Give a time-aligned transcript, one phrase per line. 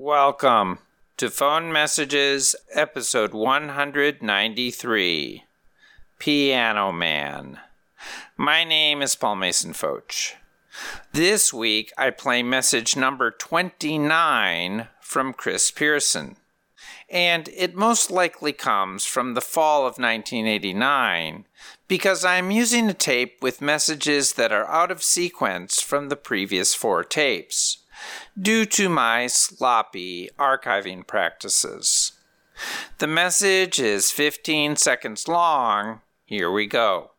[0.00, 0.78] Welcome
[1.16, 5.42] to Phone Messages, episode 193
[6.20, 7.58] Piano Man.
[8.36, 10.34] My name is Paul Mason Fotsch.
[11.10, 16.36] This week I play message number 29 from Chris Pearson.
[17.10, 21.44] And it most likely comes from the fall of 1989
[21.88, 26.72] because I'm using a tape with messages that are out of sequence from the previous
[26.72, 27.78] four tapes
[28.40, 32.12] due to my sloppy archiving practices.
[32.98, 36.00] The message is 15 seconds long.
[36.24, 37.12] Here we go.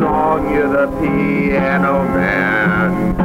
[0.00, 3.16] song, you're the piano man.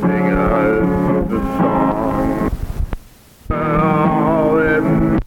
[0.00, 2.50] Sing us the song.
[3.50, 5.18] Oh,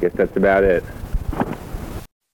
[0.00, 0.84] Guess that's about it.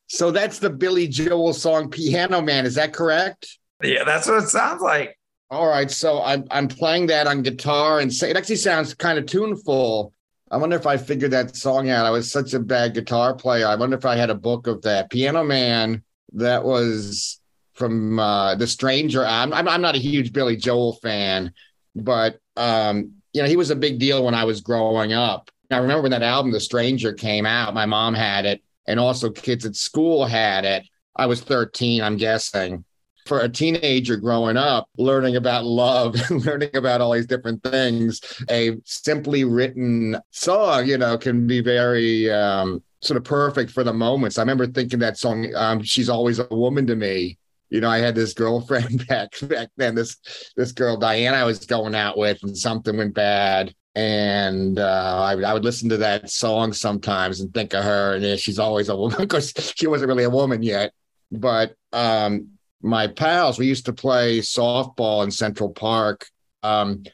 [0.08, 2.66] So that's the Billy Joel song Piano Man.
[2.66, 3.58] Is that correct?
[3.82, 5.18] Yeah, that's what it sounds like.
[5.50, 5.90] All right.
[5.90, 10.14] So I'm I'm playing that on guitar and say it actually sounds kind of tuneful.
[10.50, 12.06] I wonder if I figured that song out.
[12.06, 13.66] I was such a bad guitar player.
[13.66, 15.10] I wonder if I had a book of that.
[15.10, 16.02] Piano Man,
[16.34, 17.40] that was
[17.74, 19.26] from uh The Stranger.
[19.26, 21.52] I'm I'm, I'm not a huge Billy Joel fan,
[21.94, 25.50] but um, you know, he was a big deal when I was growing up.
[25.70, 27.74] I remember when that album, The Stranger, came out.
[27.74, 30.84] My mom had it, and also kids at school had it.
[31.16, 32.84] I was 13, I'm guessing.
[33.26, 38.20] For a teenager growing up, learning about love, learning about all these different things,
[38.50, 43.92] a simply written song, you know, can be very um, sort of perfect for the
[43.92, 44.38] moments.
[44.38, 47.38] I remember thinking that song, um, "She's Always a Woman to Me."
[47.70, 49.94] You know, I had this girlfriend back back then.
[49.94, 50.16] This
[50.56, 55.34] this girl Diana I was going out with, and something went bad, and uh, I,
[55.36, 58.58] would- I would listen to that song sometimes and think of her, and yeah, she's
[58.58, 60.92] always a woman because she wasn't really a woman yet.
[61.30, 62.48] But um,
[62.82, 66.26] my pals, we used to play softball in Central Park.
[66.62, 67.04] Um,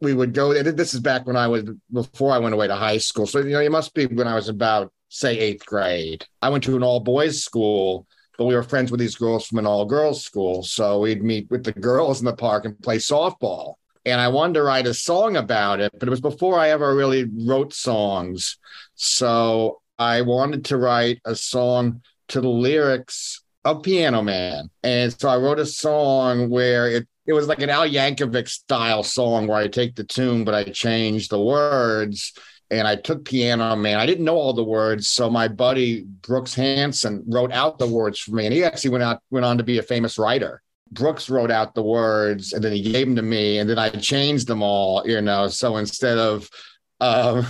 [0.00, 0.52] we would go.
[0.52, 3.26] and This is back when I was before I went away to high school.
[3.26, 6.26] So you know, it must be when I was about say eighth grade.
[6.42, 8.06] I went to an all boys school,
[8.36, 10.62] but we were friends with these girls from an all girls school.
[10.62, 13.74] So we'd meet with the girls in the park and play softball.
[14.04, 16.94] And I wanted to write a song about it, but it was before I ever
[16.94, 18.58] really wrote songs.
[18.96, 24.68] So I wanted to write a song to the lyrics of Piano Man.
[24.82, 29.02] And so I wrote a song where it it was like an Al Yankovic style
[29.02, 32.34] song where I take the tune, but I change the words.
[32.70, 33.98] And I took Piano Man.
[33.98, 38.18] I didn't know all the words, so my buddy Brooks Hansen wrote out the words
[38.18, 40.62] for me, and he actually went out went on to be a famous writer.
[40.90, 43.90] Brooks wrote out the words, and then he gave them to me, and then I
[43.90, 45.06] changed them all.
[45.06, 46.48] You know, so instead of,
[47.00, 47.46] um,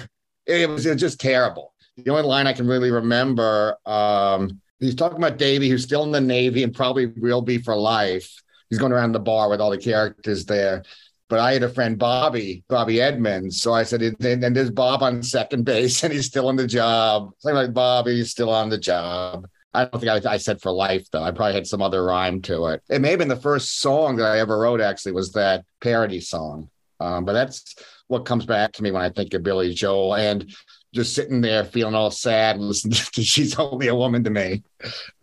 [0.47, 1.75] it was, it was just terrible.
[1.97, 6.13] The only line I can really remember, um, he's talking about Davey, who's still in
[6.13, 8.31] the Navy and probably will be for life.
[8.71, 10.83] He's going around the bar with all the characters there.
[11.29, 13.61] But I had a friend, Bobby, Bobby Edmonds.
[13.61, 17.33] So I said, and there's Bob on second base, and he's still on the job.
[17.39, 19.47] Something like Bobby's still on the job.
[19.73, 21.23] I don't think I, I said for life, though.
[21.23, 22.83] I probably had some other rhyme to it.
[22.89, 26.21] It may have been the first song that I ever wrote, actually, was that parody
[26.21, 26.71] song.
[27.01, 27.75] Um, but that's
[28.07, 30.55] what comes back to me when I think of Billy Joel and
[30.95, 34.63] just sitting there feeling all sad and listening to She's Only a Woman to Me,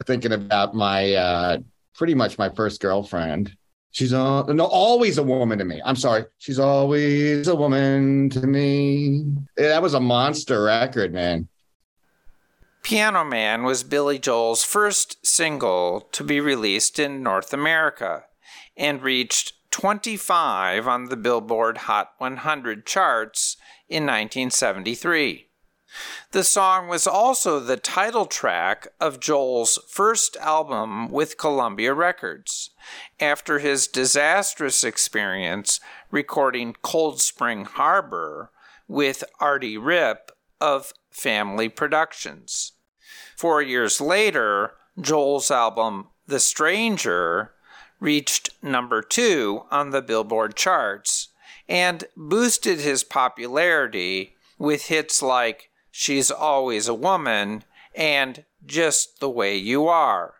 [0.06, 1.58] thinking about my uh,
[1.96, 3.56] pretty much my first girlfriend.
[3.94, 5.82] She's all, no, always a woman to me.
[5.84, 6.24] I'm sorry.
[6.38, 9.26] She's always a woman to me.
[9.58, 11.50] Yeah, that was a monster record, man.
[12.84, 18.24] Piano Man was Billy Joel's first single to be released in North America
[18.78, 25.51] and reached 25 on the Billboard Hot 100 charts in 1973.
[26.32, 32.70] The song was also the title track of Joel's first album with Columbia Records,
[33.20, 35.80] after his disastrous experience
[36.10, 38.52] recording Cold Spring Harbor
[38.88, 40.32] with Artie Ripp
[40.62, 42.74] of Family Productions.
[43.36, 47.54] Four years later, Joel's album The Stranger
[48.00, 51.30] reached number two on the Billboard charts
[51.68, 59.58] and boosted his popularity with hits like She's Always a Woman and Just the Way
[59.58, 60.36] You Are.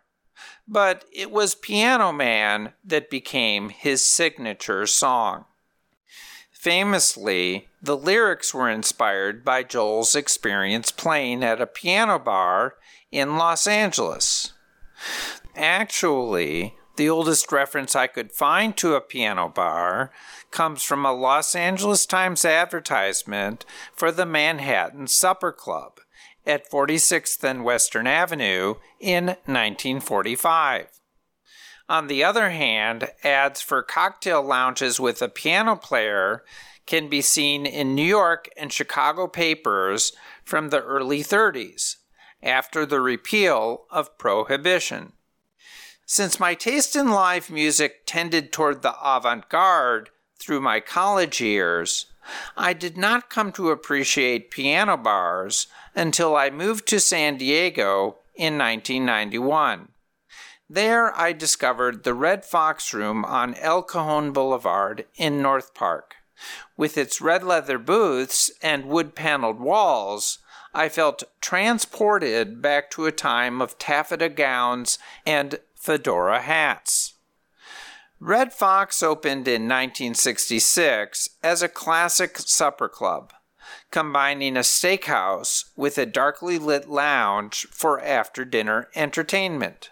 [0.66, 5.44] But it was Piano Man that became his signature song.
[6.50, 12.76] Famously, the lyrics were inspired by Joel's experience playing at a piano bar
[13.10, 14.52] in Los Angeles.
[15.56, 20.10] Actually, the oldest reference I could find to a piano bar
[20.50, 26.00] comes from a Los Angeles Times advertisement for the Manhattan Supper Club
[26.46, 31.00] at 46th and Western Avenue in 1945.
[31.88, 36.44] On the other hand, ads for cocktail lounges with a piano player
[36.86, 40.12] can be seen in New York and Chicago papers
[40.44, 41.96] from the early 30s,
[42.42, 45.12] after the repeal of prohibition.
[46.12, 52.04] Since my taste in live music tended toward the avant garde through my college years,
[52.54, 58.58] I did not come to appreciate piano bars until I moved to San Diego in
[58.58, 59.88] 1991.
[60.68, 66.16] There, I discovered the Red Fox Room on El Cajon Boulevard in North Park.
[66.76, 70.40] With its red leather booths and wood paneled walls,
[70.74, 77.14] I felt transported back to a time of taffeta gowns and fedora hats.
[78.20, 83.32] Red Fox opened in 1966 as a classic supper club,
[83.90, 89.90] combining a steakhouse with a darkly lit lounge for after dinner entertainment.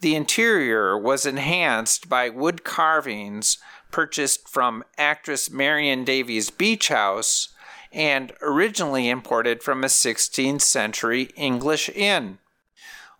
[0.00, 3.56] The interior was enhanced by wood carvings
[3.90, 7.48] purchased from actress Marion Davies' beach house
[7.90, 12.40] and originally imported from a 16th century English inn.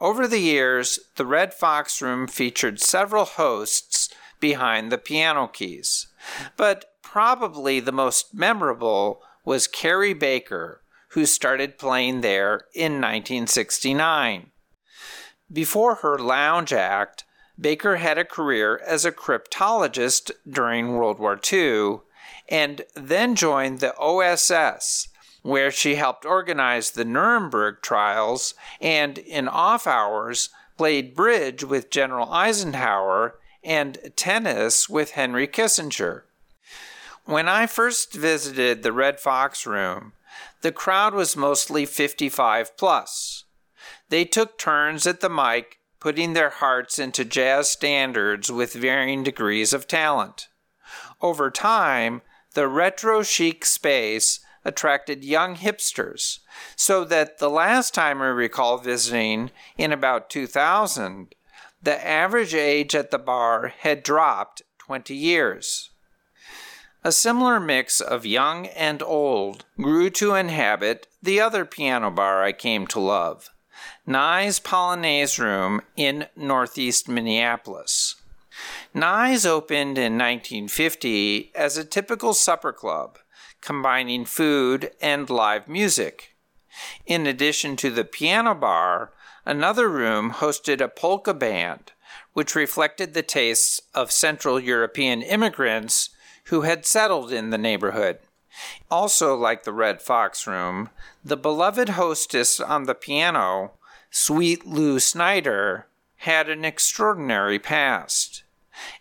[0.01, 4.09] Over the years, the Red Fox Room featured several hosts
[4.39, 6.07] behind the piano keys,
[6.57, 14.53] but probably the most memorable was Carrie Baker, who started playing there in 1969.
[15.53, 17.25] Before her lounge act,
[17.59, 22.01] Baker had a career as a cryptologist during World War II
[22.49, 25.09] and then joined the OSS,
[25.43, 32.33] where she helped organize the Nuremberg trials and, in off hours, played bridge with General
[32.33, 36.23] Eisenhower and tennis with Henry Kissinger.
[37.25, 40.13] When I first visited the Red Fox Room,
[40.63, 43.45] the crowd was mostly 55 plus.
[44.09, 49.73] They took turns at the mic, putting their hearts into jazz standards with varying degrees
[49.73, 50.49] of talent.
[51.21, 52.23] Over time,
[52.55, 56.39] the retro chic space attracted young hipsters,
[56.77, 61.35] so that the last time I recall visiting, in about 2000,
[61.83, 65.91] the average age at the bar had dropped 20 years.
[67.05, 72.53] A similar mix of young and old grew to inhabit the other piano bar I
[72.53, 73.51] came to love,
[74.05, 78.17] Nye's Polonaise Room in northeast Minneapolis.
[78.93, 83.19] Nye's opened in 1950 as a typical supper club,
[83.61, 86.35] combining food and live music.
[87.07, 89.13] In addition to the piano bar,
[89.45, 91.93] another room hosted a polka band,
[92.33, 96.11] which reflected the tastes of Central European immigrants
[96.45, 98.19] who had settled in the neighborhood.
[98.91, 100.91] Also, like the Red Fox Room,
[101.25, 103.73] the beloved hostess on the piano
[104.11, 108.43] Sweet Lou Snyder had an extraordinary past.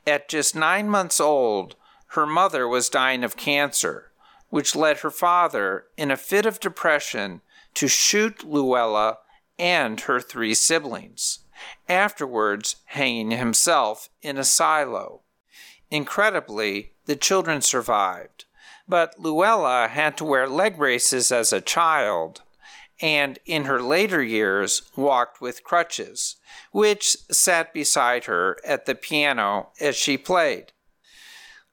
[0.06, 1.76] At just nine months old,
[2.08, 4.12] her mother was dying of cancer,
[4.50, 7.42] which led her father, in a fit of depression,
[7.74, 9.20] to shoot Luella
[9.60, 11.40] and her three siblings,
[11.90, 15.22] afterwards hanging himself in a silo.
[15.90, 18.46] Incredibly, the children survived,
[18.88, 22.42] but Luella had to wear leg braces as a child
[23.00, 26.38] and in her later years walked with crutches,
[26.72, 30.72] which sat beside her at the piano as she played.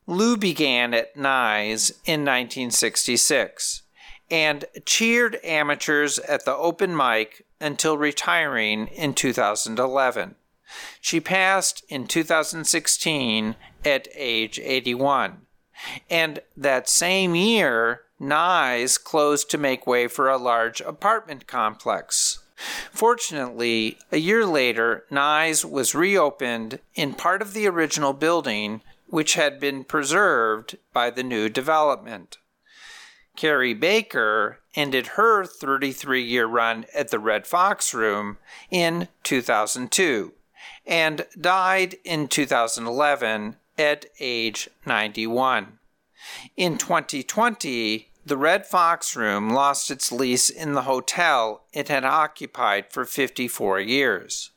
[0.07, 3.83] Lou began at Nye's in 1966
[4.31, 10.35] and cheered amateurs at the open mic until retiring in 2011.
[11.01, 15.43] She passed in 2016 at age 81.
[16.11, 22.41] And that same year, Nye's closed to make way for a large apartment complex.
[22.91, 28.81] Fortunately, a year later, Nye's was reopened in part of the original building,
[29.15, 32.39] which had been preserved by the new development.
[33.37, 38.39] Carrie Baker ended her 33 year run at the Red Fox Room
[38.73, 40.33] in 2002
[40.85, 45.79] and died in 2011 at age 91.
[46.57, 52.87] In 2020, the Red Fox Room lost its lease in the hotel it had occupied
[52.91, 54.51] for 54 years,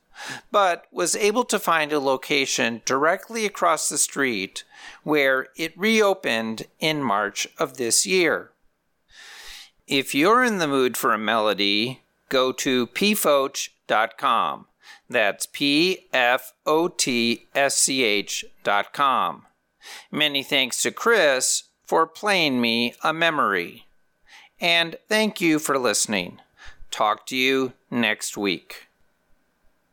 [0.52, 4.64] but was able to find a location directly across the street
[5.04, 8.52] where it reopened in March of this year.
[9.88, 14.66] If you're in the mood for a melody, go to pfotsch.com.
[15.10, 19.46] That's P F O T S C H dot com.
[20.12, 23.86] Many thanks to Chris for playing me a memory.
[24.60, 26.40] And thank you for listening.
[26.92, 28.87] Talk to you next week.